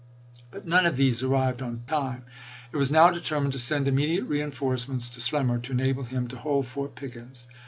ary 0.51 0.61
9 0.61 0.61
But 0.63 0.67
none 0.67 0.87
of 0.87 0.95
these 0.97 1.21
arrived 1.21 1.61
in 1.61 1.81
time. 1.81 2.25
It 2.71 2.77
was 2.77 2.89
now 2.89 3.11
determined 3.11 3.53
to 3.53 3.59
send 3.59 3.87
immediate 3.87 4.23
reinforcements 4.23 5.09
to 5.09 5.19
Slemmer 5.21 5.59
to 5.61 5.73
enable 5.73 6.05
him 6.05 6.27
to 6.29 6.37
hold 6.37 6.65
Fort 6.65 6.95
Pickens. 6.95 7.45